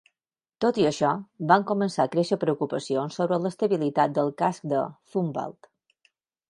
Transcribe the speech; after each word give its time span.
Tot 0.63 0.77
i 0.83 0.85
això, 0.89 1.11
van 1.51 1.65
començar 1.71 2.05
a 2.05 2.11
créixer 2.15 2.39
preocupacions 2.45 3.21
sobre 3.21 3.41
l'estabilitat 3.45 4.19
del 4.19 4.35
casc 4.45 4.69
de 4.75 4.85
"Zumwalt". 5.15 5.73